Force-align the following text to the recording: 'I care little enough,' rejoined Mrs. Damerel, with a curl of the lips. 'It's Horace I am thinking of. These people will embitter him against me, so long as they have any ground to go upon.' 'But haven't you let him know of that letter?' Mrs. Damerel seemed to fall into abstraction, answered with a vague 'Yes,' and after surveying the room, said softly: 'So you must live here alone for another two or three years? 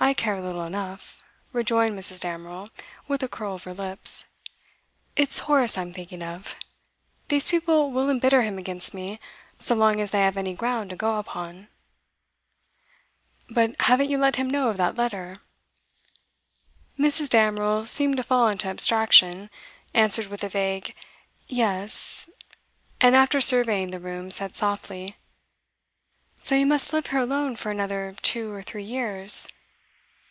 'I 0.00 0.14
care 0.14 0.40
little 0.40 0.64
enough,' 0.64 1.22
rejoined 1.52 1.96
Mrs. 1.96 2.18
Damerel, 2.18 2.66
with 3.06 3.22
a 3.22 3.28
curl 3.28 3.54
of 3.54 3.64
the 3.64 3.74
lips. 3.74 4.24
'It's 5.14 5.40
Horace 5.40 5.78
I 5.78 5.82
am 5.82 5.92
thinking 5.92 6.24
of. 6.24 6.56
These 7.28 7.46
people 7.48 7.92
will 7.92 8.10
embitter 8.10 8.42
him 8.42 8.58
against 8.58 8.94
me, 8.94 9.20
so 9.60 9.76
long 9.76 10.00
as 10.00 10.10
they 10.10 10.20
have 10.22 10.36
any 10.36 10.54
ground 10.54 10.90
to 10.90 10.96
go 10.96 11.18
upon.' 11.18 11.68
'But 13.48 13.80
haven't 13.82 14.10
you 14.10 14.18
let 14.18 14.36
him 14.36 14.50
know 14.50 14.70
of 14.70 14.76
that 14.78 14.96
letter?' 14.96 15.38
Mrs. 16.98 17.28
Damerel 17.28 17.84
seemed 17.86 18.16
to 18.16 18.24
fall 18.24 18.48
into 18.48 18.66
abstraction, 18.66 19.50
answered 19.94 20.26
with 20.26 20.42
a 20.42 20.48
vague 20.48 20.96
'Yes,' 21.46 22.28
and 23.00 23.14
after 23.14 23.40
surveying 23.40 23.90
the 23.90 24.00
room, 24.00 24.32
said 24.32 24.56
softly: 24.56 25.16
'So 26.40 26.56
you 26.56 26.66
must 26.66 26.92
live 26.92 27.06
here 27.08 27.20
alone 27.20 27.54
for 27.54 27.70
another 27.70 28.16
two 28.22 28.50
or 28.50 28.62
three 28.62 28.82
years? 28.84 29.46